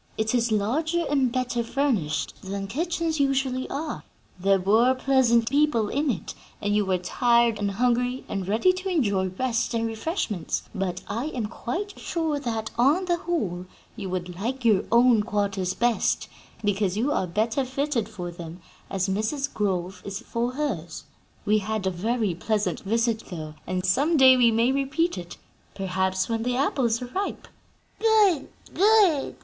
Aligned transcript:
It 0.17 0.33
is 0.33 0.51
larger 0.51 1.03
and 1.11 1.31
better 1.31 1.63
furnished 1.63 2.33
than 2.41 2.65
kitchens 2.65 3.19
usually 3.19 3.69
are, 3.69 4.03
there 4.39 4.59
were 4.59 4.95
pleasant 4.95 5.47
people 5.47 5.89
in 5.89 6.09
it, 6.09 6.33
and 6.59 6.75
you 6.75 6.87
were 6.87 6.97
tired 6.97 7.59
and 7.59 7.69
hungry 7.69 8.25
and 8.27 8.47
ready 8.47 8.73
to 8.73 8.89
enjoy 8.89 9.27
rest 9.27 9.75
and 9.75 9.85
refreshments; 9.85 10.63
but 10.73 11.03
I 11.07 11.25
am 11.25 11.45
quite 11.45 11.99
sure 11.99 12.39
that, 12.39 12.71
on 12.79 13.05
the 13.05 13.17
whole, 13.17 13.67
you 13.95 14.09
would 14.09 14.37
like 14.41 14.65
your 14.65 14.85
own 14.91 15.21
quarters 15.21 15.75
best, 15.75 16.27
because 16.63 16.97
you 16.97 17.11
are 17.11 17.27
better 17.27 17.63
fitted 17.63 18.09
for 18.09 18.31
them, 18.31 18.59
as 18.89 19.07
Mrs. 19.07 19.53
Grove 19.53 20.01
is 20.03 20.21
for 20.21 20.53
hers. 20.53 21.03
We 21.45 21.59
had 21.59 21.85
a 21.85 21.91
very 21.91 22.33
pleasant 22.33 22.79
visit, 22.79 23.25
though, 23.29 23.53
and 23.67 23.85
some 23.85 24.17
day 24.17 24.35
we 24.35 24.49
may 24.49 24.71
repeat 24.71 25.15
it 25.19 25.37
perhaps 25.75 26.27
when 26.27 26.41
the 26.41 26.55
apples 26.57 27.03
are 27.03 27.11
ripe." 27.13 27.47
"Good! 27.99 28.47
good!" 28.73 29.35